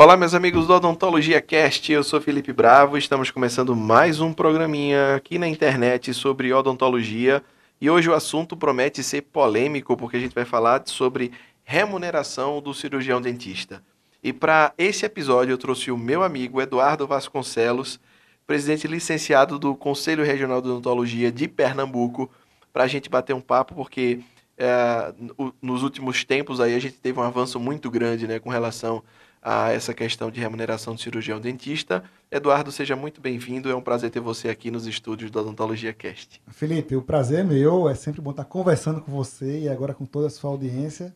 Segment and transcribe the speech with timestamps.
[0.00, 5.14] Olá, meus amigos do Odontologia Cast, eu sou Felipe Bravo, estamos começando mais um programinha
[5.14, 7.42] aqui na internet sobre odontologia
[7.78, 11.32] e hoje o assunto promete ser polêmico porque a gente vai falar sobre
[11.62, 13.82] remuneração do cirurgião dentista.
[14.24, 18.00] E para esse episódio eu trouxe o meu amigo Eduardo Vasconcelos,
[18.46, 22.30] presidente licenciado do Conselho Regional de Odontologia de Pernambuco,
[22.72, 24.20] para a gente bater um papo porque
[24.56, 25.12] é,
[25.60, 29.02] nos últimos tempos aí a gente teve um avanço muito grande né, com relação
[29.42, 32.02] a essa questão de remuneração do cirurgião dentista.
[32.30, 33.70] Eduardo, seja muito bem-vindo.
[33.70, 36.40] É um prazer ter você aqui nos estúdios da Odontologia Cast.
[36.48, 37.88] Felipe, o prazer é meu.
[37.88, 41.14] É sempre bom estar conversando com você e agora com toda a sua audiência.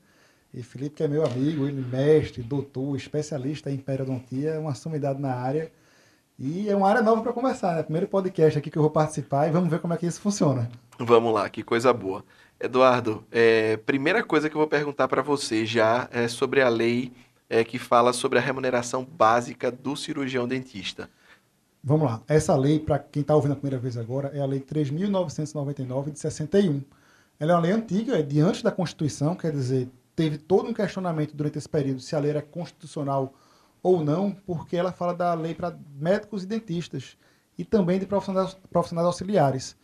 [0.52, 5.20] E Felipe, que é meu amigo, ele mestre, doutor, especialista em periodontia, é uma sumidade
[5.20, 5.70] na área.
[6.38, 7.82] E é uma área nova para conversar, né?
[7.82, 10.70] Primeiro podcast aqui que eu vou participar e vamos ver como é que isso funciona.
[10.98, 12.24] Vamos lá, que coisa boa.
[12.58, 17.12] Eduardo, é, primeira coisa que eu vou perguntar para você já é sobre a lei
[17.48, 21.08] é, que fala sobre a remuneração básica do cirurgião dentista.
[21.82, 22.22] Vamos lá.
[22.26, 26.18] Essa lei, para quem está ouvindo a primeira vez agora, é a Lei 3.999 de
[26.18, 26.82] 61.
[27.38, 30.72] Ela é uma lei antiga, é de antes da Constituição, quer dizer, teve todo um
[30.72, 33.34] questionamento durante esse período se a lei era constitucional
[33.82, 37.18] ou não, porque ela fala da lei para médicos e dentistas
[37.58, 39.76] e também de profissionais, profissionais auxiliares.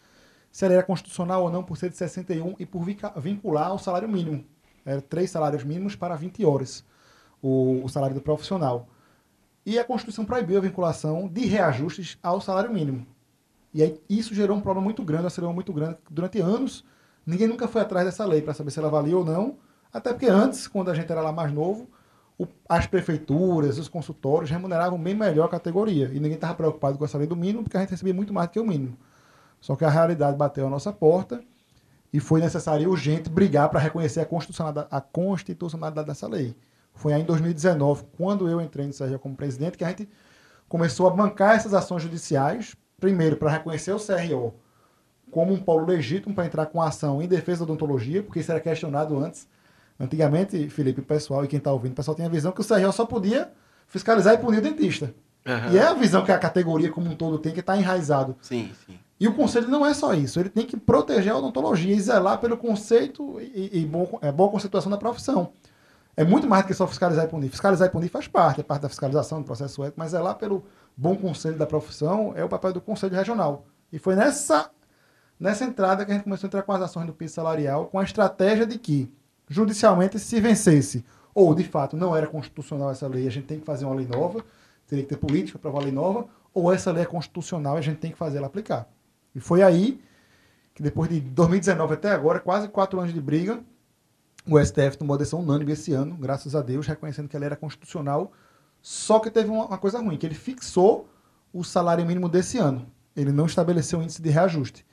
[0.51, 4.09] Se ela era constitucional ou não por ser de 61 e por vincular ao salário
[4.09, 4.43] mínimo.
[4.87, 6.83] Era três salários mínimos para 20 horas
[7.43, 8.89] o, o salário do profissional.
[9.65, 13.07] E a Constituição proibiu a vinculação de reajustes ao salário mínimo.
[13.73, 15.99] E aí isso gerou um problema muito grande, uma acelerou muito grande.
[16.11, 16.85] Durante anos,
[17.25, 19.57] ninguém nunca foi atrás dessa lei para saber se ela valia ou não.
[19.93, 21.89] Até porque antes, quando a gente era lá mais novo,
[22.39, 26.07] o, as prefeituras, os consultórios remuneravam bem melhor a categoria.
[26.07, 28.49] E ninguém estava preocupado com essa lei do mínimo, porque a gente recebia muito mais
[28.49, 28.97] do que o mínimo.
[29.61, 31.43] Só que a realidade bateu a nossa porta
[32.13, 36.57] e foi necessário e urgente brigar para reconhecer a constitucionalidade, a constitucionalidade dessa lei.
[36.95, 40.09] Foi aí em 2019, quando eu entrei no CRO como presidente, que a gente
[40.69, 44.55] começou a bancar essas ações judiciais, primeiro para reconhecer o CRO
[45.31, 48.61] como um polo legítimo para entrar com ação em defesa da odontologia, porque isso era
[48.61, 49.47] questionado antes.
[49.99, 52.93] Antigamente, Felipe, pessoal e quem está ouvindo, o pessoal tinha a visão que o CRO
[52.93, 53.51] só podia
[53.87, 55.15] fiscalizar e punir o dentista.
[55.47, 55.73] Uhum.
[55.73, 58.37] E é a visão que a categoria como um todo tem, que está enraizado.
[58.43, 58.99] Sim, sim.
[59.19, 62.39] E o conselho não é só isso, ele tem que proteger a odontologia e zelar
[62.39, 65.53] pelo conceito e, e bom, é, boa conceituação da profissão.
[66.21, 67.49] É muito mais do que só fiscalizar e punir.
[67.49, 70.35] Fiscalizar e punir faz parte, é parte da fiscalização do processo ético, mas é lá
[70.35, 73.65] pelo bom conselho da profissão, é o papel do conselho regional.
[73.91, 74.71] E foi nessa,
[75.39, 77.99] nessa entrada que a gente começou a entrar com as ações do piso salarial, com
[77.99, 79.11] a estratégia de que,
[79.49, 83.65] judicialmente, se vencesse, ou de fato não era constitucional essa lei, a gente tem que
[83.65, 84.45] fazer uma lei nova,
[84.87, 87.83] teria que ter política para uma lei nova, ou essa lei é constitucional e a
[87.83, 88.87] gente tem que fazer ela aplicar.
[89.35, 89.99] E foi aí
[90.75, 93.65] que depois de 2019 até agora, quase quatro anos de briga,
[94.47, 97.57] o STF tomou a decisão unânime esse ano, graças a Deus, reconhecendo que ela era
[97.57, 98.33] constitucional.
[98.81, 101.09] Só que teve uma, coisa ruim, que ele fixou
[101.53, 102.87] o salário mínimo desse ano.
[103.15, 104.87] Ele não estabeleceu o índice de reajuste.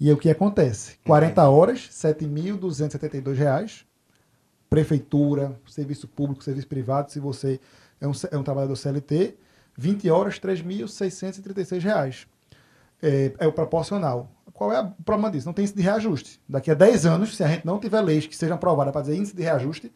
[0.00, 0.98] E aí o que acontece?
[1.04, 1.54] 40 uhum.
[1.54, 3.84] horas, R$ 7.272.
[4.68, 7.60] Prefeitura, serviço público, serviço privado, se você
[8.00, 9.36] é um, é um trabalhador CLT,
[9.76, 12.26] 20 horas, R$ 3.636.
[13.02, 14.30] É, é o proporcional.
[14.52, 15.46] Qual é o problema disso?
[15.46, 16.40] Não tem índice de reajuste.
[16.48, 19.16] Daqui a 10 anos, se a gente não tiver leis que sejam aprovadas para dizer
[19.16, 19.92] índice de reajuste,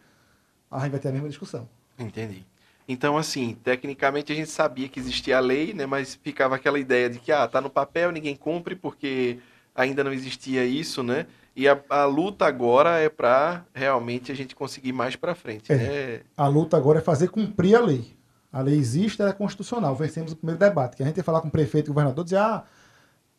[0.70, 1.68] a gente vai ter a mesma discussão.
[1.98, 2.46] Entendi.
[2.88, 7.08] Então, assim, tecnicamente a gente sabia que existia a lei, né, mas ficava aquela ideia
[7.08, 9.38] de que, ah, tá no papel, ninguém cumpre, porque
[9.74, 11.26] ainda não existia isso, né?
[11.54, 15.72] E a, a luta agora é para realmente a gente conseguir mais para frente.
[15.72, 15.76] É.
[15.76, 16.20] Né?
[16.36, 18.16] A luta agora é fazer cumprir a lei.
[18.50, 19.94] A lei existe, ela é constitucional.
[19.94, 22.24] Vencemos o primeiro debate, que a gente ia falar com o prefeito e o governador,
[22.24, 22.64] dizer, ah,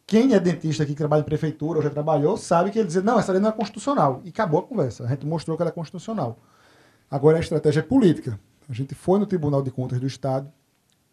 [0.06, 3.04] quem é dentista aqui que trabalha em prefeitura ou já trabalhou, sabe que ele dizer,
[3.04, 4.22] não, essa lei não é constitucional.
[4.24, 5.06] E acabou a conversa.
[5.06, 6.38] A gente mostrou que ela é constitucional.
[7.10, 8.40] Agora a estratégia é política.
[8.70, 10.52] A gente foi no Tribunal de Contas do Estado,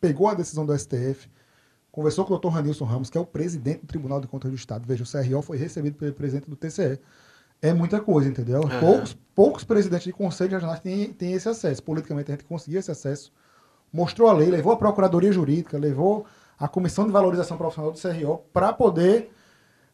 [0.01, 1.29] pegou a decisão do STF,
[1.91, 4.57] conversou com o doutor Ranilson Ramos, que é o presidente do Tribunal de Contas do
[4.57, 4.87] Estado.
[4.87, 6.99] Veja, o CRO foi recebido pelo presidente do TCE.
[7.63, 8.61] É muita coisa, entendeu?
[8.61, 8.81] Uhum.
[8.81, 11.83] Poucos, poucos presidentes de conselhos regionais têm, têm esse acesso.
[11.83, 13.33] Politicamente a gente conseguiu esse acesso.
[13.93, 16.25] Mostrou a lei, levou a Procuradoria Jurídica, levou
[16.61, 19.33] a Comissão de Valorização Profissional do CRO para poder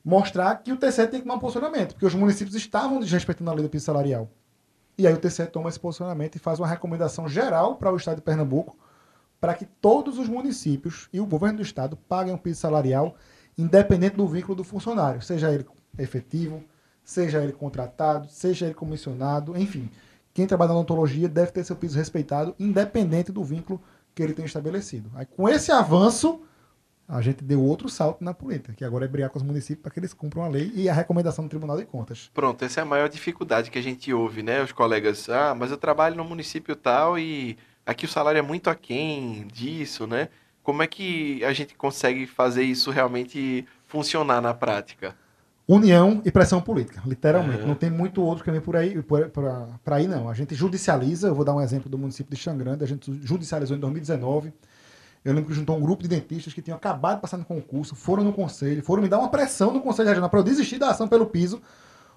[0.04, 3.54] mostrar que o TCE tem que tomar um posicionamento, porque os municípios estavam desrespeitando a
[3.54, 4.28] lei do piso salarial.
[4.98, 8.16] E aí o TCE toma esse posicionamento e faz uma recomendação geral para o Estado
[8.16, 8.76] de Pernambuco
[9.40, 13.14] para que todos os municípios e o governo do Estado paguem o piso salarial
[13.56, 15.64] independente do vínculo do funcionário, seja ele
[15.98, 16.62] efetivo,
[17.04, 19.88] seja ele contratado, seja ele comissionado, enfim.
[20.34, 23.80] Quem trabalha na odontologia deve ter seu piso respeitado, independente do vínculo
[24.14, 25.10] que ele tem estabelecido.
[25.14, 26.42] Aí, com esse avanço,
[27.08, 29.92] a gente deu outro salto na política, que agora é brigar com os municípios para
[29.92, 32.30] que eles cumpram a lei e a recomendação do Tribunal de Contas.
[32.34, 34.62] Pronto, essa é a maior dificuldade que a gente ouve, né?
[34.62, 38.68] Os colegas, ah, mas eu trabalho no município tal e aqui o salário é muito
[38.68, 40.28] aquém disso, né?
[40.62, 45.14] Como é que a gente consegue fazer isso realmente funcionar na prática?
[45.68, 47.62] União e pressão política, literalmente.
[47.62, 47.68] Uhum.
[47.68, 50.28] Não tem muito outro caminho por aí, para aí, não.
[50.28, 53.76] A gente judicializa, eu vou dar um exemplo do município de Xangrande, a gente judicializou
[53.76, 54.52] em 2019.
[55.26, 57.96] Eu lembro que juntou um grupo de dentistas que tinham acabado de passar no concurso,
[57.96, 60.90] foram no conselho, foram me dar uma pressão no conselho regional para eu desistir da
[60.90, 61.60] ação pelo piso,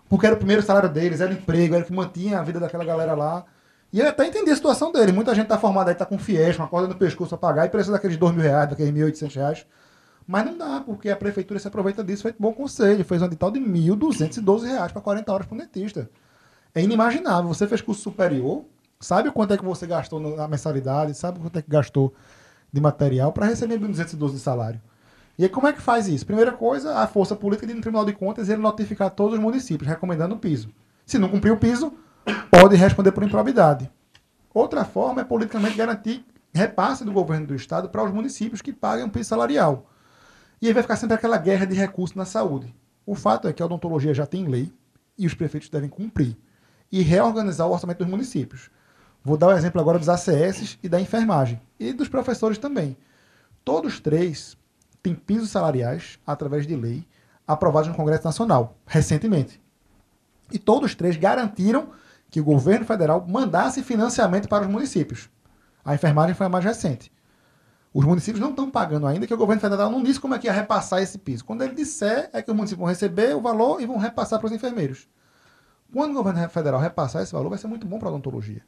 [0.07, 2.59] porque era o primeiro salário deles, era o emprego, era o que mantinha a vida
[2.59, 3.45] daquela galera lá.
[3.91, 5.11] E eu até entendi a situação dele.
[5.11, 7.69] Muita gente tá formada aí, tá com fiéis, uma corda no pescoço para pagar e
[7.69, 9.65] precisa daqueles dois mil reais, daqueles mil oitocentos reais.
[10.27, 13.03] Mas não dá, porque a prefeitura se aproveita disso, feito bom conselho.
[13.03, 16.07] Fez um edital de 1.212 reais para 40 horas para um dentista.
[16.75, 17.47] É inimaginável.
[17.51, 18.65] Você fez curso superior,
[18.99, 22.13] sabe quanto é que você gastou na mensalidade, sabe quanto é que gastou
[22.71, 24.81] de material para receber 1.212 de salário.
[25.37, 26.25] E aí como é que faz isso?
[26.25, 29.87] Primeira coisa, a força política de no Tribunal de Contas ele notificar todos os municípios,
[29.87, 30.69] recomendando o piso.
[31.05, 31.93] Se não cumprir o piso,
[32.51, 33.89] pode responder por improbidade.
[34.53, 39.05] Outra forma é politicamente garantir repasse do governo do estado para os municípios que paguem
[39.05, 39.89] um piso salarial.
[40.61, 42.73] E aí vai ficar sempre aquela guerra de recursos na saúde.
[43.05, 44.71] O fato é que a odontologia já tem lei
[45.17, 46.37] e os prefeitos devem cumprir
[46.91, 48.69] e reorganizar o orçamento dos municípios.
[49.23, 52.97] Vou dar o exemplo agora dos ACS e da enfermagem e dos professores também.
[53.63, 54.57] Todos três
[55.03, 57.05] têm pisos salariais através de lei
[57.45, 59.61] aprovados no Congresso Nacional recentemente.
[60.51, 61.89] E todos três garantiram
[62.29, 65.29] que o governo federal mandasse financiamento para os municípios.
[65.83, 67.11] A enfermagem foi a mais recente.
[67.93, 70.45] Os municípios não estão pagando ainda, que o governo federal não disse como é que
[70.45, 71.43] ia repassar esse piso.
[71.43, 74.45] Quando ele disser, é que os municípios vão receber o valor e vão repassar para
[74.45, 75.09] os enfermeiros.
[75.91, 78.61] Quando o governo federal repassar esse valor, vai ser muito bom para a odontologia.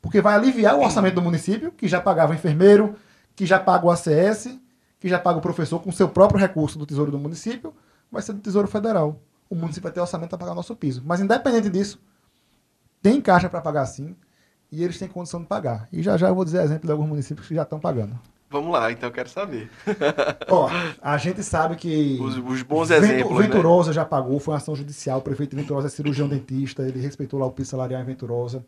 [0.00, 2.96] Porque vai aliviar o orçamento do município, que já pagava o enfermeiro,
[3.34, 4.58] que já paga o ACS,
[5.00, 7.74] que já paga o professor com seu próprio recurso do tesouro do município,
[8.10, 9.20] vai ser do tesouro federal.
[9.48, 11.02] O município vai ter orçamento para pagar o nosso piso.
[11.04, 12.00] Mas independente disso,
[13.02, 14.14] tem caixa para pagar sim,
[14.70, 15.88] e eles têm condição de pagar.
[15.92, 18.18] E já já eu vou dizer exemplo de alguns municípios que já estão pagando.
[18.50, 19.70] Vamos lá, então eu quero saber.
[20.48, 20.70] Ó,
[21.02, 22.18] a gente sabe que.
[22.20, 23.38] Os, os bons exemplos.
[23.38, 23.46] Né?
[23.46, 23.94] Venturosa né?
[23.94, 25.18] já pagou, foi uma ação judicial.
[25.18, 28.64] O prefeito de Venturosa é cirurgião dentista, ele respeitou lá o piso salarial em Venturosa.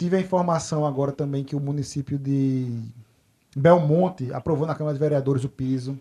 [0.00, 2.72] Tive a informação agora também que o município de
[3.54, 6.00] Belmonte aprovou na Câmara de Vereadores o piso.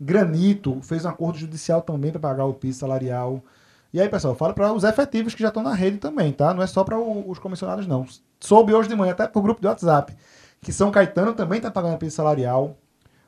[0.00, 3.42] Granito fez um acordo judicial também para pagar o piso salarial.
[3.92, 6.54] E aí, pessoal, fala para os efetivos que já estão na rede também, tá?
[6.54, 8.06] Não é só para os comissionados, não.
[8.38, 10.16] Soube hoje de manhã, até por grupo de WhatsApp
[10.60, 12.76] que São Caetano também está pagando piso salarial.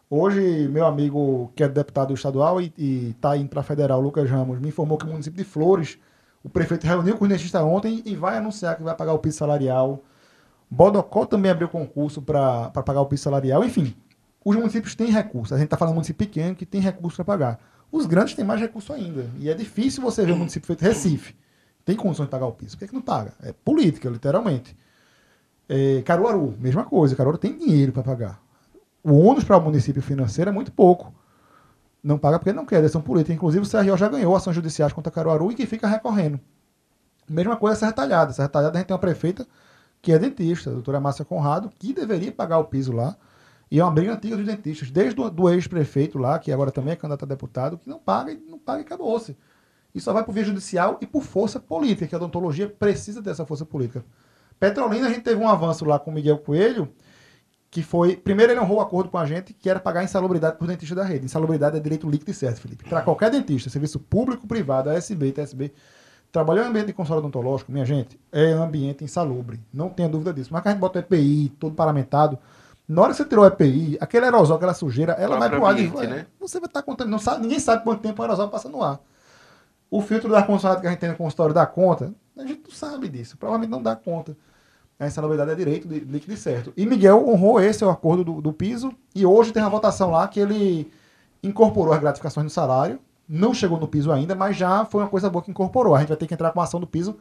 [0.08, 2.72] Hoje, meu amigo, que é deputado estadual e
[3.16, 5.98] está indo para federal, Lucas Ramos, me informou que o município de Flores,
[6.44, 9.38] o prefeito reuniu com o dentistas ontem e vai anunciar que vai pagar o piso
[9.38, 10.04] salarial.
[10.70, 13.64] Bodocó também abriu concurso para pagar o piso salarial.
[13.64, 13.96] Enfim,
[14.44, 15.54] os municípios têm recursos.
[15.54, 17.60] A gente está falando de município pequeno que tem recurso para pagar.
[17.90, 19.30] Os grandes têm mais recurso ainda.
[19.38, 21.34] E é difícil você ver um município feito Recife.
[21.82, 22.72] Tem condições de pagar o piso.
[22.72, 23.32] Por que, é que não paga?
[23.42, 24.76] É política, literalmente.
[25.66, 27.16] É, Caruaru, mesma coisa.
[27.16, 28.42] Caruaru tem dinheiro para pagar.
[29.02, 31.14] O ônus para o município financeiro é muito pouco.
[32.04, 33.32] Não paga porque não quer, eleição política.
[33.32, 36.38] Inclusive, o CRO já ganhou ações judiciais contra Caruaru e que fica recorrendo.
[37.26, 38.32] Mesma coisa Serra Talhada.
[38.34, 39.46] Serra Talhada a gente tem uma prefeita
[40.02, 43.16] que é dentista, a doutora Márcia Conrado, que deveria pagar o piso lá.
[43.70, 46.92] E é uma briga antiga dos dentistas, desde o do ex-prefeito lá, que agora também
[46.92, 49.34] é candidato a deputado, que não paga e não paga e acabou-se.
[49.94, 53.46] E só vai por via judicial e por força política, que a odontologia precisa dessa
[53.46, 54.04] força política.
[54.60, 56.92] Petrolina, a gente teve um avanço lá com Miguel Coelho,
[57.74, 58.16] que foi.
[58.16, 61.02] Primeiro, ele honrou o acordo com a gente, que era pagar insalubridade por dentista da
[61.02, 61.24] rede.
[61.24, 62.88] Insalubridade é direito líquido e certo, Felipe.
[62.88, 65.72] Para qualquer dentista, serviço público, privado, ASB, TSB,
[66.30, 69.60] trabalhar em ambiente de consultório odontológico, minha gente, é um ambiente insalubre.
[69.72, 70.50] Não tenha dúvida disso.
[70.52, 72.38] Mas que a gente bota o EPI, todo paramentado.
[72.86, 75.74] Na hora que você tirou o EPI, aquele aerosol, aquela sujeira, ela vai pro ar
[75.74, 75.88] de.
[75.88, 76.26] Né?
[76.38, 77.08] Você vai estar tá contando.
[77.08, 79.00] Não sabe, ninguém sabe quanto tempo o aerosol passa no ar.
[79.90, 82.14] O filtro da consultório que a gente tem no consultório dá conta?
[82.38, 83.36] A gente não sabe disso.
[83.36, 84.36] Provavelmente não dá conta
[84.98, 86.72] a insalubridade é direito de líquido e certo.
[86.76, 90.26] E Miguel honrou esse o acordo do, do, piso e hoje tem uma votação lá
[90.28, 90.90] que ele
[91.42, 93.00] incorporou as gratificações no salário.
[93.28, 95.94] Não chegou no piso ainda, mas já foi uma coisa boa que incorporou.
[95.94, 97.16] A gente vai ter que entrar com a ação do piso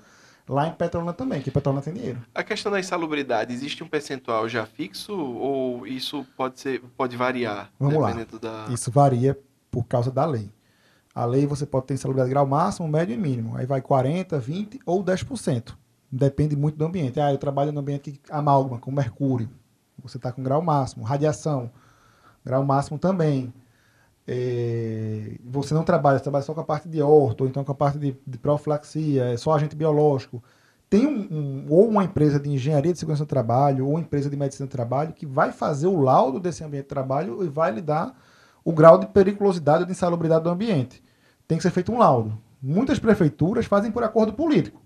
[0.47, 2.21] lá em Petrolina também, que Petrolina tem dinheiro.
[2.35, 7.71] A questão da insalubridade, existe um percentual já fixo ou isso pode ser pode variar?
[7.79, 8.13] Vamos lá.
[8.39, 8.67] Da...
[8.69, 9.39] Isso varia
[9.71, 10.51] por causa da lei.
[11.15, 13.55] A lei você pode ter insalubridade grau máximo, médio e mínimo.
[13.55, 15.73] Aí vai 40, 20 ou 10%
[16.13, 17.19] depende muito do ambiente.
[17.19, 19.49] Ah, eu trabalho no ambiente que amálgama, com mercúrio.
[20.03, 21.03] Você está com grau máximo.
[21.03, 21.71] Radiação,
[22.45, 23.51] grau máximo também.
[24.27, 27.71] É, você não trabalha, você trabalha só com a parte de orto, ou então com
[27.71, 30.41] a parte de, de profilaxia, é só agente biológico.
[30.89, 34.37] Tem um, um, ou uma empresa de engenharia de segurança do trabalho, ou empresa de
[34.37, 37.81] medicina do trabalho, que vai fazer o laudo desse ambiente de trabalho e vai lhe
[37.81, 38.15] dar
[38.63, 41.03] o grau de periculosidade ou de insalubridade do ambiente.
[41.47, 42.37] Tem que ser feito um laudo.
[42.61, 44.82] Muitas prefeituras fazem por acordo político.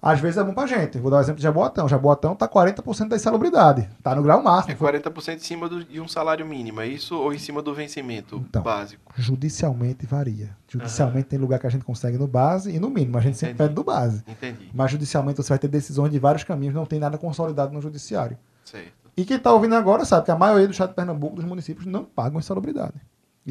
[0.00, 0.96] Às vezes é bom pra gente.
[0.98, 1.88] Vou dar o um exemplo de Jaboatão.
[1.88, 3.88] Jaboatão tá 40% da insalubridade.
[4.00, 4.72] Tá no grau máximo.
[4.72, 7.16] É 40% em cima do, de um salário mínimo, é isso?
[7.16, 9.12] Ou em cima do vencimento então, básico?
[9.16, 10.56] Judicialmente varia.
[10.68, 11.30] Judicialmente uhum.
[11.30, 13.18] tem lugar que a gente consegue no base e no mínimo.
[13.18, 13.52] A gente Entendi.
[13.52, 14.22] sempre pede do base.
[14.28, 14.70] Entendi.
[14.72, 18.38] Mas judicialmente você vai ter decisões de vários caminhos, não tem nada consolidado no judiciário.
[18.64, 18.92] Certo.
[19.16, 21.86] E quem tá ouvindo agora sabe que a maioria do estado de Pernambuco, dos municípios,
[21.86, 22.94] não pagam insalubridade.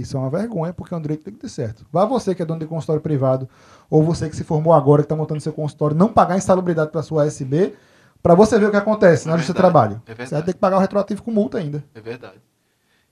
[0.02, 1.86] Isso é uma vergonha, porque é um direito que tem que ter certo.
[1.92, 3.50] Vá você que é dono de consultório privado,
[3.90, 7.02] ou você que se formou agora, que está montando seu consultório, não pagar insalubridade para
[7.02, 7.74] sua SB,
[8.22, 10.02] para você ver o que acontece é na Justiça do Trabalho.
[10.06, 11.84] É você vai ter que pagar o retroativo com multa ainda.
[11.96, 12.42] É verdade.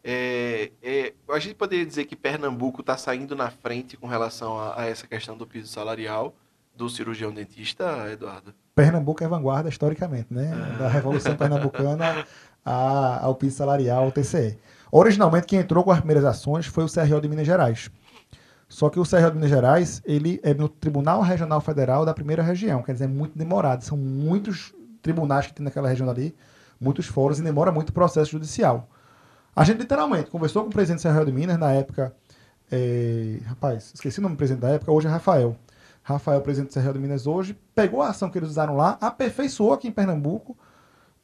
[0.03, 4.81] É, é, a gente poderia dizer que Pernambuco está saindo na frente com relação a,
[4.81, 6.35] a, essa questão do piso salarial
[6.75, 8.53] do cirurgião dentista, Eduardo?
[8.75, 10.51] Pernambuco é vanguarda historicamente, né?
[10.53, 10.77] Ah.
[10.77, 12.23] Da Revolução Pernambucana
[12.63, 14.59] ao piso salarial, ao TCE.
[14.97, 17.91] Originalmente, quem entrou com as primeiras ações foi o CRO de Minas Gerais.
[18.69, 22.41] Só que o CRO de Minas Gerais, ele é no Tribunal Regional Federal da primeira
[22.41, 23.83] região, quer dizer, é muito demorado.
[23.83, 26.33] São muitos tribunais que tem naquela região ali,
[26.79, 28.87] muitos fóruns, e demora muito o processo judicial.
[29.53, 32.15] A gente literalmente conversou com o presidente do CRO de Minas na época.
[32.71, 35.57] É, rapaz, esqueci o nome do presidente da época, hoje é Rafael.
[36.03, 39.73] Rafael, presidente do CRO de Minas hoje, pegou a ação que eles usaram lá, aperfeiçoou
[39.73, 40.57] aqui em Pernambuco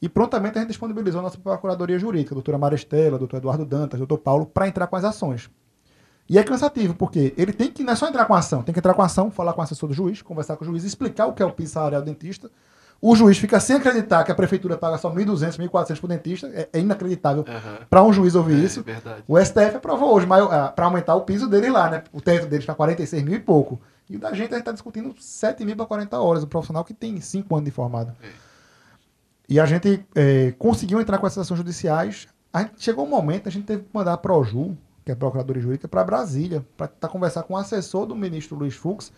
[0.02, 3.98] e prontamente a gente disponibilizou a nossa Procuradoria Jurídica, a doutora Maristela, doutor Eduardo Dantas,
[3.98, 5.48] doutor Paulo, para entrar com as ações.
[6.28, 8.72] E é cansativo, porque ele tem que, não é só entrar com a ação, tem
[8.72, 10.82] que entrar com a ação, falar com o assessor do juiz, conversar com o juiz,
[10.82, 12.50] explicar o que é o piso salarial do dentista.
[13.00, 16.48] O juiz fica sem acreditar que a prefeitura paga só 1.200, 1.400 por dentista.
[16.48, 17.86] É, é inacreditável uhum.
[17.90, 18.82] para um juiz ouvir é, isso.
[18.82, 19.24] Verdade.
[19.26, 22.04] O STF aprovou hoje ah, para aumentar o piso dele lá, né?
[22.12, 23.80] O teto dele está 46 mil e pouco.
[24.08, 26.42] E o da gente a gente está discutindo 7 mil para 40 horas.
[26.44, 28.12] O profissional que tem 5 anos de formado.
[28.22, 28.41] É.
[29.48, 32.26] E a gente é, conseguiu entrar com essas ações judiciais.
[32.56, 35.62] Gente, chegou um momento, a gente teve que mandar a Proju, que é a Procuradoria
[35.62, 39.12] Jurídica, para Brasília, para tentar conversar com o assessor do ministro Luiz Fux,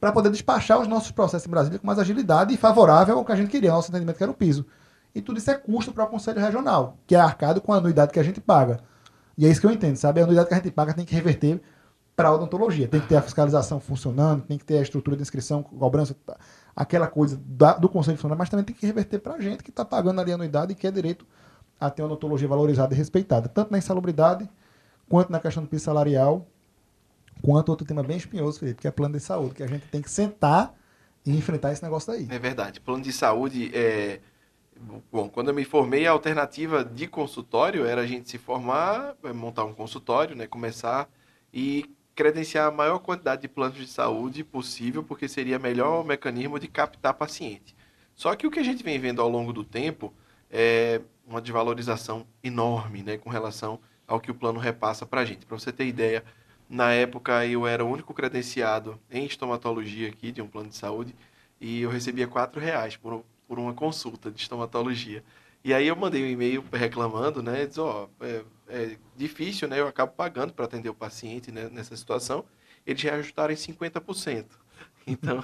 [0.00, 3.32] para poder despachar os nossos processos em Brasília com mais agilidade e favorável ao que
[3.32, 4.66] a gente queria, nosso entendimento que era o piso.
[5.14, 8.12] E tudo isso é custo para o Conselho Regional, que é arcado com a anuidade
[8.12, 8.80] que a gente paga.
[9.38, 10.20] E é isso que eu entendo, sabe?
[10.20, 11.60] A anuidade que a gente paga tem que reverter
[12.16, 12.88] para a odontologia.
[12.88, 16.16] Tem que ter a fiscalização funcionando, tem que ter a estrutura de inscrição, cobrança
[16.74, 19.70] aquela coisa da, do Conselho Funcionário, mas também tem que reverter para a gente que
[19.70, 21.26] está pagando ali a anuidade e que é direito
[21.78, 24.48] a ter uma odontologia valorizada e respeitada, tanto na insalubridade,
[25.08, 26.46] quanto na questão do piso salarial,
[27.42, 30.00] quanto outro tema bem espinhoso, Felipe, que é plano de saúde, que a gente tem
[30.00, 30.74] que sentar
[31.24, 32.26] e enfrentar esse negócio daí.
[32.30, 32.80] É verdade.
[32.80, 34.20] Plano de saúde é.
[35.10, 39.64] Bom, quando eu me formei, a alternativa de consultório era a gente se formar, montar
[39.64, 41.08] um consultório, né, começar
[41.52, 46.66] e credenciar a maior quantidade de planos de saúde possível, porque seria melhor mecanismo de
[46.66, 47.76] captar paciente.
[48.14, 50.12] Só que o que a gente vem vendo ao longo do tempo
[50.50, 55.44] é uma desvalorização enorme né, com relação ao que o plano repassa para a gente.
[55.44, 56.24] Para você ter ideia,
[56.70, 61.14] na época eu era o único credenciado em estomatologia aqui de um plano de saúde
[61.60, 65.22] e eu recebia quatro reais por, por uma consulta de estomatologia.
[65.66, 67.66] E aí eu mandei um e-mail reclamando, né?
[67.66, 69.80] Diz, ó, é, é, difícil, né?
[69.80, 72.44] Eu acabo pagando para atender o paciente né, nessa situação.
[72.86, 74.46] Eles reajustaram em 50%.
[75.08, 75.40] Então,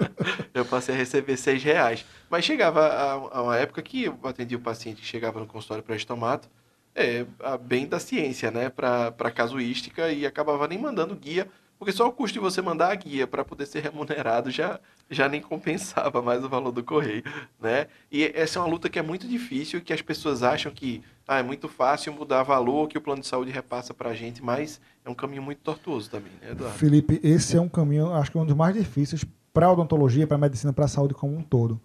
[0.54, 2.04] eu passei a receber seis reais.
[2.30, 5.84] Mas chegava a, a, uma época que eu atendia o paciente que chegava no consultório
[5.84, 6.48] para estomato,
[6.94, 7.26] é,
[7.60, 8.70] bem da ciência, né?
[8.70, 11.46] Para casuística e acabava nem mandando guia
[11.82, 14.78] porque só o custo de você mandar a guia para poder ser remunerado já,
[15.10, 17.24] já nem compensava mais o valor do correio,
[17.60, 17.88] né?
[18.08, 21.40] E essa é uma luta que é muito difícil que as pessoas acham que ah,
[21.40, 24.80] é muito fácil mudar valor que o plano de saúde repassa para a gente, mas
[25.04, 26.78] é um caminho muito tortuoso também, né, Eduardo?
[26.78, 30.24] Felipe, esse é um caminho, acho que é um dos mais difíceis para a odontologia,
[30.24, 31.80] para a medicina, para a saúde como um todo.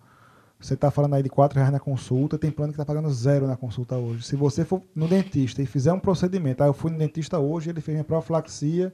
[0.60, 3.48] Você está falando aí de R$ reais na consulta, tem plano que está pagando zero
[3.48, 4.28] na consulta hoje.
[4.28, 7.72] Se você for no dentista e fizer um procedimento, ah, eu fui no dentista hoje,
[7.72, 8.94] ele fez minha profilaxia,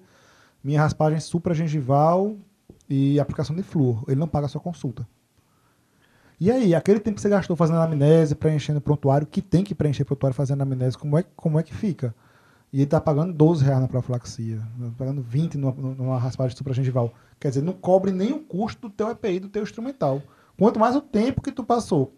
[0.64, 2.36] minha raspagem supragengival
[2.90, 4.04] e aplicação de flúor.
[4.08, 5.08] Ele não paga a sua consulta.
[6.40, 10.04] E aí, aquele tempo que você gastou fazendo anamnese, preenchendo prontuário, que tem que preencher
[10.04, 12.14] prontuário fazendo anamnese, como é, como é que fica?
[12.72, 14.60] E ele está pagando 12 reais na profilaxia,
[14.98, 17.14] pagando 20 numa, numa raspagem supragengival.
[17.40, 20.24] Quer dizer, não cobre nem o custo do teu EPI, do teu instrumental.
[20.58, 22.14] Quanto mais o tempo que tu passou.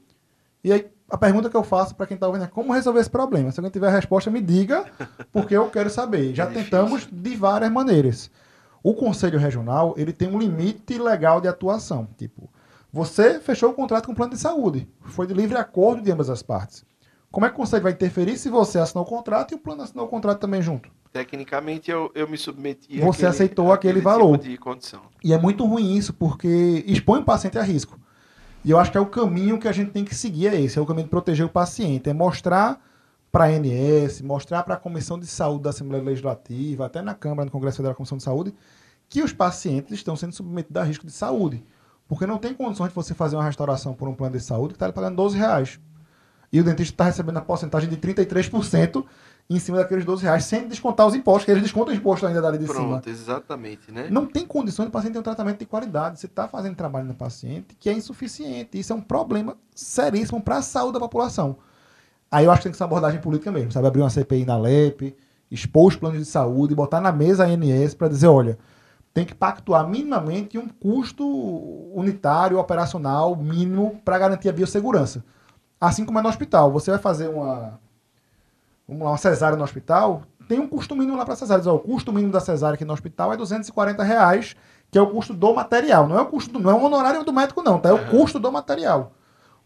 [0.64, 3.10] E aí, a pergunta que eu faço para quem está ouvindo é como resolver esse
[3.10, 3.52] problema.
[3.52, 4.86] Se alguém tiver a resposta, me diga,
[5.32, 6.34] porque eu quero saber.
[6.34, 8.32] Já é tentamos de várias maneiras.
[8.84, 12.08] O Conselho Regional ele tem um limite legal de atuação.
[12.18, 12.50] Tipo,
[12.92, 14.88] você fechou o contrato com o plano de saúde.
[15.02, 16.86] Foi de livre acordo de ambas as partes.
[17.32, 19.84] Como é que o Conselho vai interferir se você assinou o contrato e o plano
[19.84, 20.90] assinou o contrato também junto?
[21.12, 24.38] Tecnicamente, eu, eu me submeti Você àquele, aceitou aquele, aquele valor.
[24.38, 25.02] Tipo de condição.
[25.24, 28.00] E é muito ruim isso, porque expõe o paciente a risco.
[28.66, 30.80] E eu acho que é o caminho que a gente tem que seguir, é esse,
[30.80, 32.82] é o caminho de proteger o paciente, é mostrar
[33.32, 37.46] para a ANS, mostrar para a Comissão de Saúde da Assembleia Legislativa, até na Câmara,
[37.46, 38.56] no Congresso Federal da Comissão de Saúde,
[39.08, 41.64] que os pacientes estão sendo submetidos a risco de saúde.
[42.08, 44.78] Porque não tem condições de você fazer uma restauração por um plano de saúde que
[44.78, 45.80] está pagando 12 reais.
[46.56, 49.04] E o dentista está recebendo a porcentagem de 33%
[49.50, 52.42] em cima daqueles 12 reais, sem descontar os impostos, que eles descontam o imposto ainda
[52.42, 53.02] dali de Pronto, cima.
[53.06, 54.08] exatamente, né?
[54.10, 56.18] Não tem condições do paciente ter um tratamento de qualidade.
[56.18, 58.80] Você está fazendo trabalho no paciente que é insuficiente.
[58.80, 61.58] Isso é um problema seríssimo para a saúde da população.
[62.32, 63.88] Aí eu acho que tem que ser uma abordagem política mesmo, sabe?
[63.88, 65.14] Abrir uma CPI na LEP,
[65.52, 68.58] expor os planos de saúde, botar na mesa a ANS para dizer, olha,
[69.14, 71.28] tem que pactuar minimamente um custo
[71.94, 75.22] unitário, operacional, mínimo, para garantir a biossegurança.
[75.80, 76.72] Assim como é no hospital.
[76.72, 77.80] Você vai fazer uma, lá,
[78.88, 81.62] uma cesárea no hospital, tem um custo mínimo lá para cesárea.
[81.62, 84.56] Diz, ó, o custo mínimo da cesárea aqui no hospital é 240 reais,
[84.92, 86.08] que é o custo do material.
[86.08, 87.90] Não é o custo do, não é o honorário do médico, não, tá?
[87.90, 89.14] É o custo do material.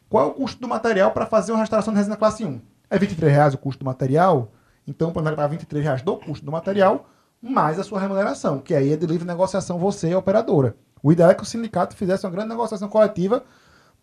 [0.10, 2.60] Qual é o custo do material para fazer uma restauração de resina classe 1?
[2.90, 4.52] É 23 reais o custo do material?
[4.88, 7.08] Então, o plano vai pagar 23 reais do custo do material,
[7.42, 10.76] mais a sua remuneração, que aí é de livre negociação você, a operadora.
[11.04, 13.44] O ideal é que o sindicato fizesse uma grande negociação coletiva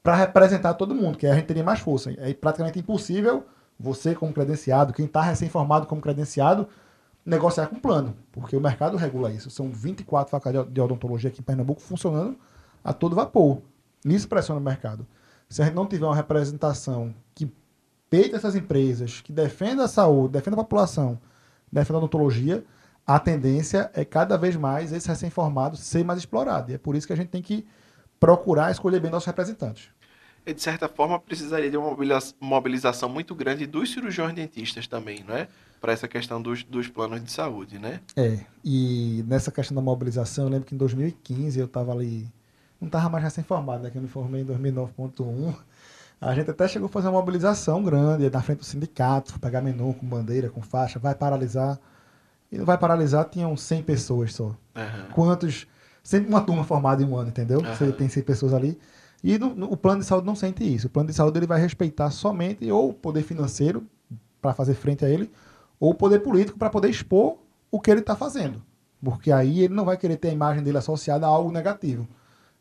[0.06, 2.14] para representar todo mundo, que aí a gente teria mais força.
[2.18, 3.44] É praticamente impossível
[3.76, 6.68] você, como credenciado, quem está recém-formado como credenciado,
[7.24, 9.50] negociar com plano, porque o mercado regula isso.
[9.50, 12.38] São 24 faculdades de odontologia aqui em Pernambuco funcionando
[12.84, 13.60] a todo vapor.
[14.04, 15.04] Nisso pressiona o mercado.
[15.48, 17.52] Se a gente não tiver uma representação que
[18.08, 21.18] peita essas empresas, que defenda a saúde, defenda a população,
[21.72, 22.64] defenda a odontologia,
[23.04, 26.70] a tendência é cada vez mais esse recém-formado ser mais explorado.
[26.70, 27.66] E é por isso que a gente tem que
[28.18, 29.90] procurar escolher bem nossos representantes
[30.46, 31.94] e de certa forma precisaria de uma
[32.40, 35.48] mobilização muito grande dos cirurgiões dentistas também, não é?
[35.80, 38.00] Para essa questão dos, dos planos de saúde, né?
[38.16, 42.28] É, e nessa questão da mobilização, eu lembro que em 2015 eu estava ali,
[42.80, 45.54] não estava mais recém-formado, né, que eu me formei em 2009.1,
[46.20, 49.92] a gente até chegou a fazer uma mobilização grande na frente do sindicato, pegar menu
[49.94, 51.78] com bandeira, com faixa, vai paralisar.
[52.50, 54.44] E não vai paralisar, tinham 100 pessoas só.
[54.44, 55.10] Uhum.
[55.12, 55.66] Quantos...
[56.06, 57.58] Sempre uma turma formada em um ano, entendeu?
[57.58, 57.64] Uhum.
[57.64, 58.78] Você tem 100 pessoas ali.
[59.24, 60.86] E no, no, o plano de saúde não sente isso.
[60.86, 63.84] O plano de saúde ele vai respeitar somente ou o poder financeiro
[64.40, 65.28] para fazer frente a ele,
[65.80, 67.38] ou o poder político para poder expor
[67.72, 68.62] o que ele está fazendo.
[69.02, 72.06] Porque aí ele não vai querer ter a imagem dele associada a algo negativo.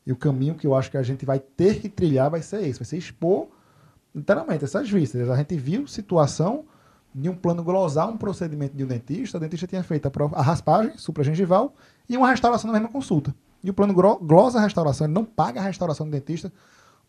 [0.08, 2.64] E o caminho que eu acho que a gente vai ter que trilhar vai ser
[2.64, 3.46] esse, vai ser expor
[4.16, 5.30] literalmente essas vistas.
[5.30, 6.66] A gente viu situação
[7.18, 10.98] de um plano glosar um procedimento de um dentista, o dentista tinha feito a, raspagem
[10.98, 11.74] supragengival
[12.10, 13.34] e uma restauração na mesma consulta.
[13.64, 16.52] E o plano glosa a restauração, ele não paga a restauração do dentista,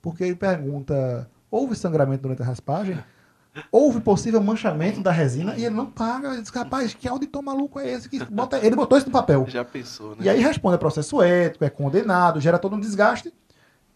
[0.00, 2.96] porque ele pergunta: houve sangramento durante a raspagem?
[3.72, 6.34] Houve possível manchamento da resina e ele não paga.
[6.34, 8.06] Ele diz, rapaz, que auditor maluco é esse?
[8.06, 8.58] Que bota...
[8.58, 9.46] Ele botou isso no papel.
[9.48, 10.16] Já pensou, né?
[10.20, 13.32] E aí responde: é processo ético, é condenado, gera todo um desgaste.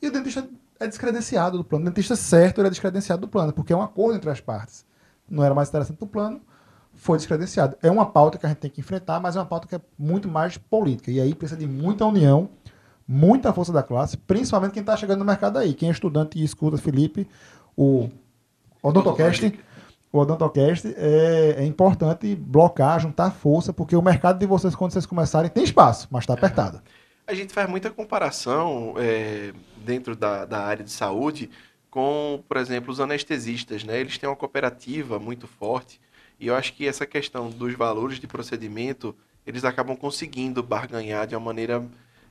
[0.03, 0.49] E o dentista
[0.81, 1.85] é descredenciado do plano.
[1.85, 4.85] O dentista certo ele é descredenciado do plano, porque é um acordo entre as partes.
[5.31, 6.40] Não era mais interessante do plano,
[6.95, 7.77] foi descredenciado.
[7.83, 9.81] É uma pauta que a gente tem que enfrentar, mas é uma pauta que é
[9.99, 11.11] muito mais política.
[11.11, 12.51] E aí precisa de muita união,
[13.07, 15.73] muita força da classe, principalmente quem está chegando no mercado aí.
[15.73, 17.27] Quem é estudante e escuta, Felipe,
[17.77, 18.11] o
[18.83, 19.59] Odontocast,
[20.12, 25.07] o Odontocast é, é importante blocar, juntar força, porque o mercado de vocês, quando vocês
[25.07, 26.81] começarem, tem espaço, mas está apertado.
[27.27, 29.53] A gente faz muita comparação é,
[29.85, 31.49] dentro da, da área de saúde
[31.90, 34.00] com, por exemplo, os anestesistas, né?
[34.00, 36.00] Eles têm uma cooperativa muito forte
[36.38, 39.14] e eu acho que essa questão dos valores de procedimento,
[39.46, 41.85] eles acabam conseguindo barganhar de uma maneira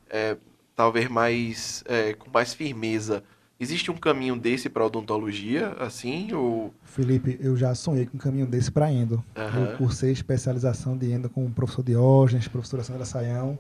[0.10, 0.36] é,
[0.76, 3.24] talvez mais é, com mais firmeza.
[3.60, 6.34] Existe um caminho desse para odontologia, assim?
[6.34, 6.74] Ou...
[6.86, 9.24] Felipe, eu já sonhei com um caminho desse para endo.
[9.36, 9.66] Uhum.
[9.66, 13.60] Eu cursei especialização de endo com o professor Diógenes, professora Sandra Saião.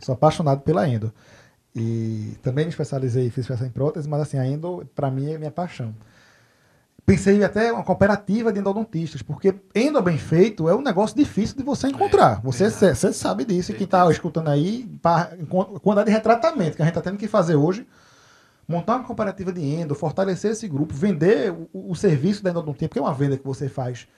[0.00, 1.12] Sou apaixonado pela endo.
[1.74, 5.38] E também me especializei, fiz especialização em prótese, mas assim, a endo, para mim, é
[5.38, 5.94] minha paixão.
[7.06, 11.62] Pensei até uma cooperativa de endodontistas, porque endo bem feito é um negócio difícil de
[11.62, 12.38] você encontrar.
[12.38, 14.88] É, você, você sabe disso, e quem está escutando aí,
[15.82, 17.86] quantidade de retratamento que a gente está tendo que fazer hoje,
[18.66, 22.98] montar uma cooperativa de endo, fortalecer esse grupo, vender o, o serviço da endodontia, porque
[22.98, 24.08] é uma venda que você faz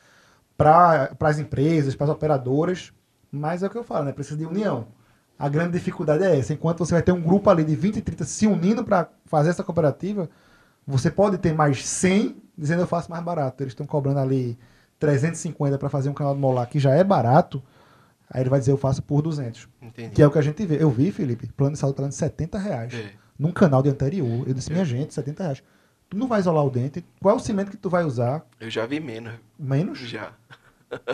[0.57, 2.93] para as empresas, para as operadoras,
[3.33, 4.13] mas é o que eu falo, né?
[4.13, 4.87] Precisa de união.
[5.39, 6.53] A grande dificuldade é essa.
[6.53, 9.63] Enquanto você vai ter um grupo ali de 20, 30 se unindo para fazer essa
[9.63, 10.31] cooperativa,
[10.87, 13.63] você pode ter mais 100 dizendo eu faço mais barato.
[13.63, 14.59] Eles estão cobrando ali
[14.99, 17.63] 350 para fazer um canal de molar que já é barato.
[18.31, 19.69] Aí ele vai dizer eu faço por 200.
[19.83, 20.15] Entendi.
[20.15, 20.83] Que é o que a gente vê.
[20.83, 22.95] Eu vi, Felipe, plano de saúde falando de 70 reais.
[22.95, 23.11] É.
[23.39, 24.49] Num canal de anterior.
[24.49, 24.73] Eu disse, é.
[24.73, 25.63] minha gente, 70 reais.
[26.09, 27.05] Tu não vai isolar o dente.
[27.21, 28.47] Qual é o cimento que tu vai usar?
[28.61, 29.35] Eu já vi menos.
[29.59, 29.99] Menos?
[29.99, 30.33] Já.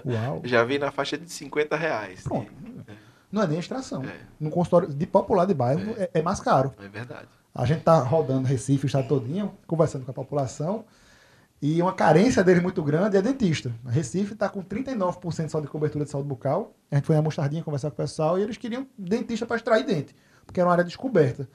[0.04, 0.42] Uau.
[0.44, 2.22] Já vi na faixa de 50 reais.
[2.22, 2.52] Pronto.
[3.33, 3.35] É.
[3.35, 4.05] Não é nem extração.
[4.05, 4.21] É.
[4.38, 6.75] No consultório de popular de bairro é, é mais caro.
[6.79, 7.29] É verdade.
[7.55, 10.85] A gente tá rodando Recife, o estado todinho, conversando com a população.
[11.61, 13.73] E uma carência dele muito grande é dentista.
[13.87, 16.75] A Recife está com 39% só de cobertura de saúde bucal.
[16.90, 19.85] A gente foi na mostardinha conversar com o pessoal e eles queriam dentista para extrair
[19.85, 20.14] dente,
[20.45, 21.49] porque era uma área descoberta.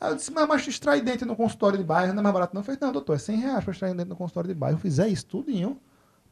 [0.00, 2.54] Aí eu disse, mas, mas extrair dente no consultório de bairro não é mais barato
[2.54, 2.60] não?
[2.60, 4.76] Eu falei, não, doutor, é 100 reais para extrair dente no consultório de bairro.
[4.76, 5.78] Eu fiz, é isso tudinho.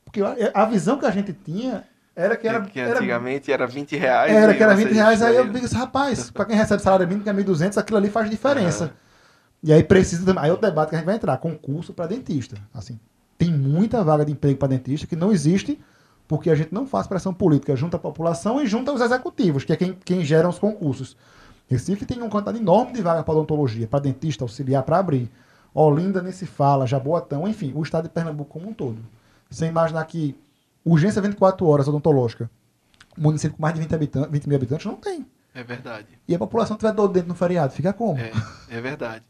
[0.05, 0.21] Porque
[0.53, 2.61] a visão que a gente tinha era que era.
[2.61, 4.33] Que antigamente era, era 20 reais.
[4.33, 5.23] Era que era 20 reais.
[5.23, 8.09] Aí eu digo assim, rapaz, para quem recebe salário mínimo, que é 1.200, aquilo ali
[8.09, 8.85] faz diferença.
[8.85, 8.91] Uhum.
[9.65, 10.35] E aí precisa.
[10.39, 12.57] Aí é o debate que a gente vai entrar: concurso para dentista.
[12.73, 12.99] Assim,
[13.37, 15.81] tem muita vaga de emprego para dentista que não existe
[16.27, 19.73] porque a gente não faz pressão política junto à população e junto aos executivos, que
[19.73, 21.17] é quem, quem gera os concursos.
[21.69, 25.31] Recife tem um quantidade enorme de vaga para odontologia, para dentista, auxiliar, para abrir.
[25.73, 28.99] Olinda nem se fala, Jaboatão, enfim, o estado de Pernambuco como um todo.
[29.51, 30.37] Sem imaginar que
[30.85, 32.51] urgência 24 horas odontológica,
[33.17, 35.27] um município com mais de 20, habitantes, 20 mil habitantes, não tem.
[35.55, 36.09] É verdade.
[36.27, 38.19] E a população tiver dor dentro no feriado, fica como?
[38.19, 38.33] É,
[38.69, 39.25] é verdade.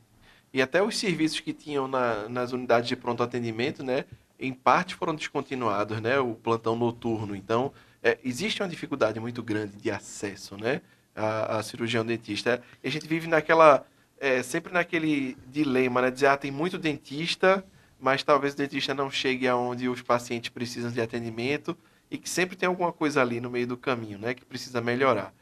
[0.53, 4.05] E até os serviços que tinham na, nas unidades de pronto atendimento, né,
[4.39, 7.37] em parte foram descontinuados, né, o plantão noturno.
[7.37, 10.81] Então, é, existe uma dificuldade muito grande de acesso, né,
[11.15, 12.63] a, a cirurgião dentista.
[12.83, 13.85] E a gente vive naquela,
[14.19, 17.65] é, sempre naquele dilema, né, dizer, ah, tem muito dentista,
[18.05, 21.75] mas talvez o dentista não chegue aonde os pacientes precisam de atendimento
[22.11, 25.33] e que sempre tem alguma coisa ali no meio do caminho, né, que precisa melhorar.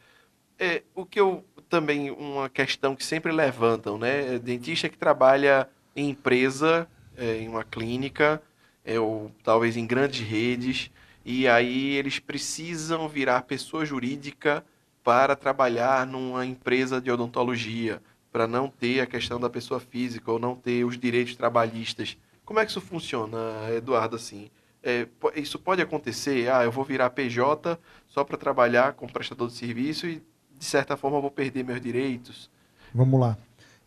[0.56, 5.68] É, o que eu também uma questão que sempre levantam, né, é dentista que trabalha
[5.96, 8.40] em empresa, é, em uma clínica,
[8.84, 10.88] é, ou talvez em grandes redes,
[11.24, 14.64] e aí eles precisam virar pessoa jurídica
[15.02, 20.38] para trabalhar numa empresa de odontologia, para não ter a questão da pessoa física ou
[20.38, 22.16] não ter os direitos trabalhistas.
[22.44, 23.38] Como é que isso funciona,
[23.74, 24.50] Eduardo, assim?
[24.82, 26.50] É, isso pode acontecer?
[26.50, 27.78] Ah, eu vou virar PJ
[28.08, 30.22] só para trabalhar com prestador de serviço e,
[30.58, 32.50] de certa forma, vou perder meus direitos?
[32.92, 33.38] Vamos lá.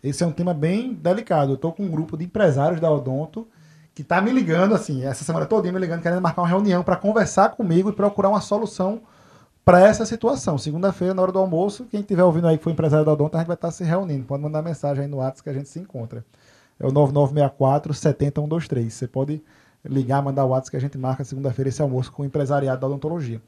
[0.02, 1.52] Esse é um tema bem delicado.
[1.52, 3.48] Eu estou com um grupo de empresários da Odonto
[3.94, 6.98] que está me ligando, assim, essa semana toda me ligando, querendo marcar uma reunião para
[6.98, 9.02] conversar comigo e procurar uma solução
[9.63, 10.58] para essa situação.
[10.58, 13.39] Segunda-feira, na hora do almoço, quem estiver ouvindo aí que foi empresário da Odonto, a
[13.39, 14.26] gente vai estar tá se reunindo.
[14.26, 16.26] Pode mandar mensagem aí no WhatsApp que a gente se encontra
[16.80, 18.94] é o 9964 70123.
[18.94, 19.44] Você pode
[19.84, 22.88] ligar, mandar o WhatsApp que a gente marca segunda-feira esse almoço com o empresariado da
[22.88, 23.42] odontologia.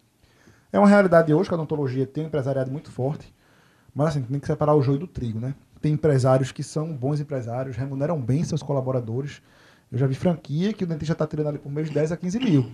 [0.71, 3.33] É uma realidade hoje que a odontologia tem um empresariado muito forte,
[3.93, 5.55] mas assim, tem que separar o joio do trigo, né?
[5.81, 9.41] Tem empresários que são bons empresários, remuneram bem seus colaboradores.
[9.91, 12.17] Eu já vi franquia que o dentista está tirando ali por mês de 10 a
[12.17, 12.71] 15 mil.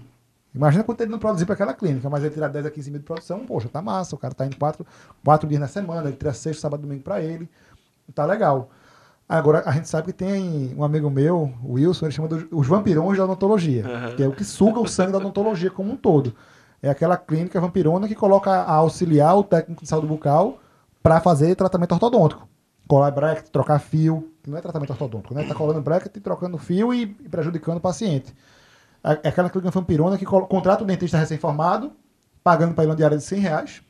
[0.53, 2.99] Imagina quanto ele não produzir para aquela clínica, mas ele tirar 10 a 15 mil
[2.99, 4.15] de produção, poxa, tá massa.
[4.15, 4.85] O cara tá indo quatro,
[5.23, 7.49] quatro dias na semana, ele tira sexta, sábado, domingo para ele.
[8.13, 8.69] Tá legal.
[9.27, 12.67] Agora, a gente sabe que tem um amigo meu, o Wilson, ele chama dos os
[12.67, 14.15] vampirões da odontologia, uhum.
[14.15, 16.35] que é o que suga o sangue da odontologia como um todo.
[16.81, 20.59] É aquela clínica vampirona que coloca a auxiliar o técnico de saúde bucal
[21.01, 22.47] para fazer tratamento ortodôntico.
[22.87, 25.45] Colar bracket, trocar fio, que não é tratamento ortodôntico, né?
[25.47, 28.35] Tá colando bracket, trocando fio e, prejudicando o paciente.
[29.01, 31.93] É, é aquela clínica vampirona que contrata o dentista recém-formado,
[32.43, 33.81] pagando para ele uma diária de 100 reais,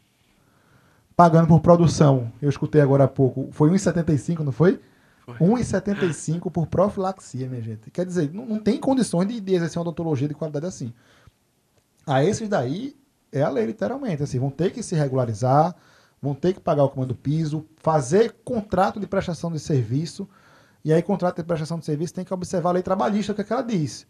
[1.16, 4.80] pagando por produção, eu escutei agora há pouco, foi 1,75, não foi?
[5.28, 7.90] 1,75 por profilaxia, minha gente.
[7.90, 10.94] Quer dizer, não, não tem condições de, de, exercer uma odontologia de qualidade assim.
[12.06, 12.96] A esses daí
[13.32, 14.24] é a lei, literalmente.
[14.24, 15.76] Assim, vão ter que se regularizar,
[16.22, 20.28] vão ter que pagar o comando piso, fazer contrato de prestação de serviço.
[20.84, 23.42] E aí, contrato de prestação de serviço tem que observar a lei trabalhista, o que,
[23.42, 24.06] é que ela diz.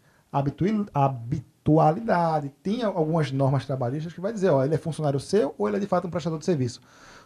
[1.64, 2.52] Habitualidade.
[2.62, 5.80] Tem algumas normas trabalhistas que vai dizer, ó, ele é funcionário seu ou ele é
[5.80, 6.80] de fato um prestador de serviço.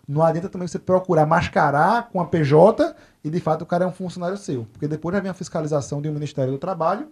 [0.07, 3.87] Não adianta também você procurar mascarar com a PJ e de fato o cara é
[3.87, 4.66] um funcionário seu.
[4.72, 7.11] Porque depois já vem a fiscalização do Ministério do Trabalho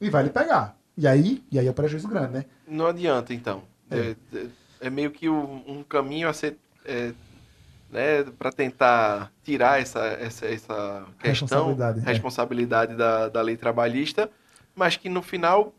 [0.00, 0.76] e vai lhe pegar.
[0.96, 2.44] E aí, e aí é um prejuízo grande, né?
[2.66, 3.62] Não adianta, então.
[3.88, 4.46] É, é,
[4.80, 6.58] é meio que um, um, caminho a ser.
[6.84, 7.12] É,
[7.90, 12.02] né, para tentar tirar essa, essa, essa questão, responsabilidade, é.
[12.02, 14.28] responsabilidade da, da lei trabalhista,
[14.74, 15.72] mas que no final.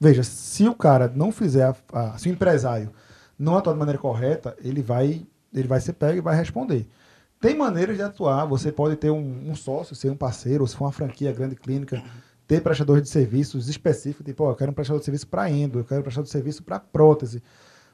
[0.00, 2.92] Veja, se o cara não fizer, a, a, se o empresário
[3.38, 6.86] não atuar de maneira correta, ele vai ele vai ser pego e vai responder.
[7.40, 8.44] Tem maneiras de atuar.
[8.46, 11.56] Você pode ter um, um sócio, ser um parceiro, ou se for uma franquia grande
[11.56, 12.02] clínica,
[12.46, 15.84] ter prestadores de serviços específicos, tipo, eu quero um prestador de serviço para endo, eu
[15.84, 17.42] quero um prestador de serviço para prótese.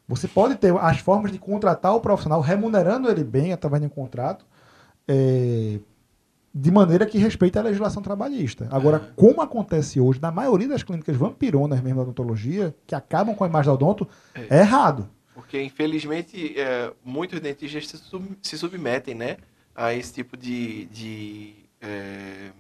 [0.07, 3.91] Você pode ter as formas de contratar o profissional, remunerando ele bem através de um
[3.91, 4.47] contrato,
[5.09, 5.79] é,
[6.55, 8.69] de maneira que respeite a legislação trabalhista.
[8.71, 13.43] Agora, como acontece hoje na maioria das clínicas vampironas mesmo da odontologia, que acabam com
[13.43, 15.11] a imagem do odonto, é, é errado.
[15.35, 19.39] Porque, infelizmente, é, muitos dentistas se, sub, se, submetem né,
[19.75, 22.51] a esse tipo de, de é,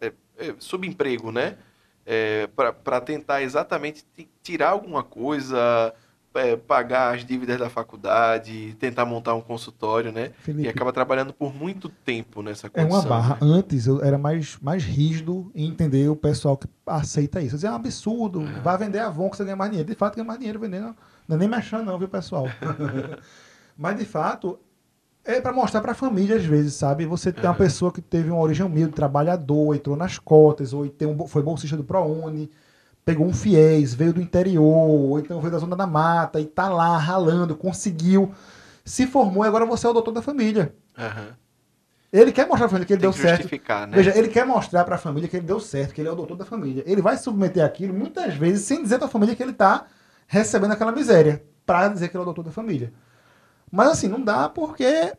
[0.00, 1.58] é, é subemprego, né?
[2.06, 2.48] É,
[2.82, 4.04] para tentar exatamente
[4.42, 5.94] tirar alguma coisa,
[6.34, 10.30] é, pagar as dívidas da faculdade, tentar montar um consultório, né?
[10.38, 12.98] Felipe, e acaba trabalhando por muito tempo nessa condição.
[12.98, 13.34] É uma barra.
[13.34, 13.38] Né?
[13.42, 17.56] Antes eu era mais, mais rígido em entender o pessoal que aceita isso.
[17.56, 18.60] Dizer, é um absurdo, é.
[18.60, 19.90] vai vender Avon que você ganha mais dinheiro.
[19.90, 20.94] De fato, ganha mais dinheiro vendendo.
[21.28, 22.46] Não é nem mexendo, não, viu, pessoal?
[23.76, 24.58] Mas, de fato,
[25.24, 27.06] É para mostrar para a família, às vezes, sabe?
[27.06, 31.06] Você tem uma pessoa que teve uma origem humilde, trabalhador, entrou nas cotas, ou tem
[31.06, 32.50] um, foi bolsista do ProUni,
[33.04, 36.68] pegou um fiéis, veio do interior, ou então veio da zona da mata e tá
[36.68, 38.32] lá ralando, conseguiu,
[38.84, 40.74] se formou e agora você é o doutor da família.
[40.96, 41.36] Aham.
[42.12, 43.86] Ele quer mostrar pra família que ele Tem deu que certo.
[43.86, 43.96] né?
[43.96, 46.36] Veja, ele quer mostrar pra família que ele deu certo, que ele é o doutor
[46.36, 46.84] da família.
[46.86, 49.86] Ele vai submeter aquilo muitas vezes sem dizer pra família que ele tá
[50.26, 52.92] recebendo aquela miséria, pra dizer que ele é o doutor da família.
[53.70, 55.14] Mas assim, não dá porque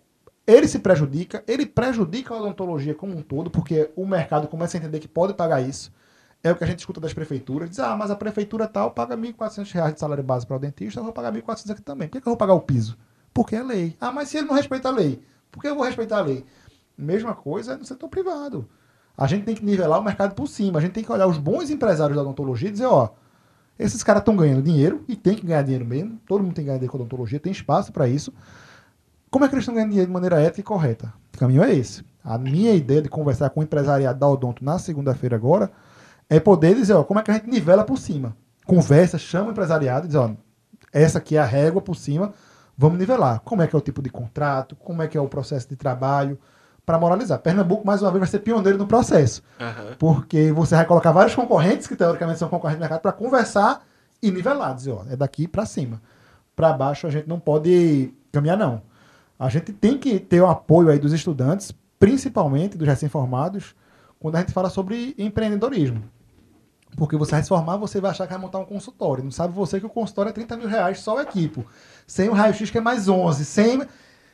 [0.46, 4.80] ele se prejudica, ele prejudica a odontologia como um todo, porque o mercado começa a
[4.80, 5.92] entender que pode pagar isso.
[6.44, 7.70] É o que a gente escuta das prefeituras.
[7.70, 11.00] Diz, ah, mas a prefeitura tal paga 1.400 reais de salário base para o dentista,
[11.00, 12.10] eu vou pagar R$ 1.400 aqui também.
[12.10, 12.98] Por que, que eu vou pagar o piso?
[13.34, 13.96] Porque é lei.
[14.00, 16.46] Ah, mas se ele não respeita a lei, por que eu vou respeitar a lei?
[16.98, 18.68] Mesma coisa no setor privado.
[19.18, 20.80] A gente tem que nivelar o mercado por cima.
[20.80, 23.10] A gente tem que olhar os bons empresários da odontologia e dizer, ó,
[23.80, 26.20] esses caras estão ganhando dinheiro e tem que ganhar dinheiro mesmo.
[26.28, 28.34] Todo mundo tem que ganhar dinheiro com odontologia, tem espaço para isso.
[29.32, 31.14] Como é que eles estão ganhando dinheiro de maneira ética e correta?
[31.34, 32.04] O caminho é esse.
[32.24, 35.72] A minha ideia de conversar com o empresariado da Odonto na segunda-feira agora
[36.30, 38.36] é poder dizer, ó, como é que a gente nivela por cima.
[38.66, 40.32] Conversa, chama o empresariado e diz, ó,
[40.92, 42.34] essa aqui é a régua por cima,
[42.78, 43.42] vamos nivelar.
[43.42, 45.76] Como é que é o tipo de contrato, como é que é o processo de
[45.76, 46.40] trabalho,
[46.86, 47.40] para moralizar.
[47.40, 49.42] Pernambuco, mais uma vez, vai ser pioneiro no processo.
[49.60, 49.96] Aham.
[49.98, 53.86] Porque você vai colocar vários concorrentes, que teoricamente são concorrentes do mercado, para conversar
[54.22, 54.76] e nivelar.
[54.76, 56.02] Dizer, ó, é daqui para cima.
[56.56, 58.82] Para baixo a gente não pode caminhar, não.
[59.40, 63.76] A gente tem que ter o apoio aí dos estudantes, principalmente dos recém-formados,
[64.24, 66.02] quando a gente fala sobre empreendedorismo.
[66.96, 69.22] Porque você vai se formar, você vai achar que vai montar um consultório.
[69.22, 71.66] Não sabe você que o consultório é 30 mil reais só o equipo.
[72.08, 73.44] Sem o raio-x, que é mais 11.
[73.44, 73.86] Sem...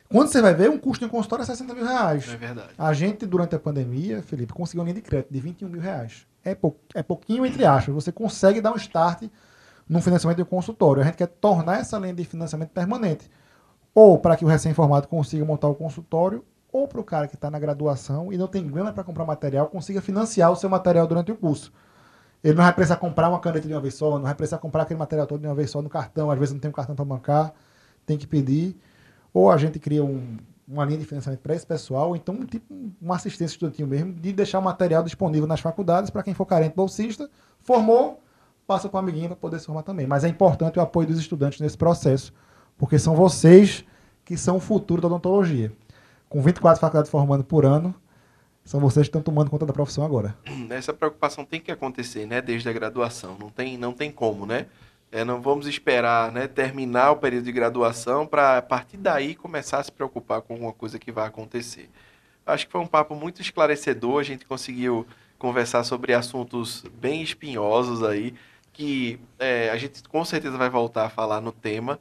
[0.08, 2.28] Quando você vai ver, um custo de um consultório é 60 mil reais.
[2.32, 2.68] É verdade.
[2.78, 6.24] A gente, durante a pandemia, Felipe, conseguiu uma linha de crédito de 21 mil reais.
[6.44, 7.92] É, pou, é pouquinho, entre aspas.
[7.92, 9.24] Você consegue dar um start
[9.88, 11.02] no financiamento de um consultório.
[11.02, 13.28] A gente quer tornar essa linha de financiamento permanente.
[13.92, 17.50] Ou para que o recém-formado consiga montar o consultório, ou para o cara que está
[17.50, 21.32] na graduação e não tem grana para comprar material, consiga financiar o seu material durante
[21.32, 21.72] o curso.
[22.42, 24.82] Ele não vai precisar comprar uma caneta de uma vez só, não vai precisar comprar
[24.82, 26.30] aquele material todo de uma vez só no cartão.
[26.30, 27.52] Às vezes não tem um cartão para bancar,
[28.06, 28.76] tem que pedir.
[29.32, 32.72] Ou a gente cria um, uma linha de financiamento para esse pessoal, ou então tipo
[33.00, 36.74] uma assistência estudantil mesmo, de deixar o material disponível nas faculdades para quem for carente
[36.74, 37.28] bolsista,
[37.60, 38.20] formou,
[38.66, 40.06] passa para o amiguinho para poder se formar também.
[40.06, 42.32] Mas é importante o apoio dos estudantes nesse processo,
[42.78, 43.84] porque são vocês
[44.24, 45.72] que são o futuro da odontologia.
[46.30, 47.92] Com 24 faculdades formando por ano,
[48.64, 50.38] são vocês que estão tomando conta da profissão agora.
[50.70, 52.40] Essa preocupação tem que acontecer, né?
[52.40, 53.36] Desde a graduação.
[53.36, 54.66] Não tem, não tem como, né?
[55.10, 59.78] É, não vamos esperar né, terminar o período de graduação para, a partir daí, começar
[59.80, 61.90] a se preocupar com alguma coisa que vai acontecer.
[62.46, 64.20] Acho que foi um papo muito esclarecedor.
[64.20, 65.04] A gente conseguiu
[65.36, 68.34] conversar sobre assuntos bem espinhosos aí,
[68.72, 71.98] que é, a gente com certeza vai voltar a falar no tema.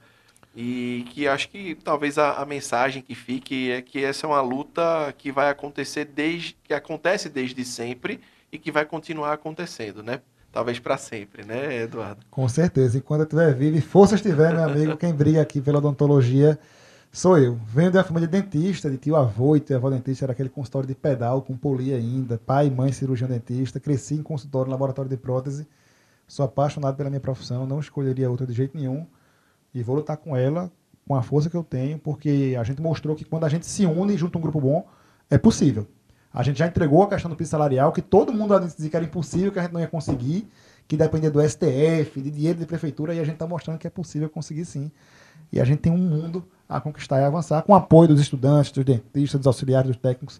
[0.56, 4.42] E que acho que talvez a, a, mensagem que fique é que essa é uma
[4.42, 8.20] luta que vai acontecer desde que acontece desde sempre
[8.52, 10.22] e que vai continuar acontecendo, né?
[10.52, 12.26] Talvez para sempre, né, Eduardo?
[12.32, 12.98] Com certeza.
[12.98, 16.58] Enquanto eu estiver vivo e forças tiver, meu amigo, quem briga aqui pela odontologia
[17.12, 17.60] sou eu.
[17.68, 20.50] Venho de uma família de dentista, de tio avô e tio avó dentista, era aquele
[20.50, 25.10] consultório de pedal com polia ainda, pai e mãe cirurgião dentista, cresci em consultório, laboratório
[25.10, 25.68] de prótese.
[26.28, 29.06] Sou apaixonado pela minha profissão, não escolheria outra de jeito nenhum
[29.74, 30.72] e vou lutar com ela
[31.08, 33.84] com a força que eu tenho, porque a gente mostrou que quando a gente se
[33.84, 34.86] une junto a um grupo bom,
[35.28, 35.88] é possível.
[36.32, 39.04] A gente já entregou a questão do piso salarial, que todo mundo dizia que era
[39.04, 40.48] impossível, que a gente não ia conseguir,
[40.88, 43.90] que dependia do STF, de dinheiro de prefeitura, e a gente está mostrando que é
[43.90, 44.92] possível conseguir sim.
[45.52, 48.72] E a gente tem um mundo a conquistar e avançar, com o apoio dos estudantes,
[48.72, 50.40] dos dentistas, dos auxiliares, dos técnicos,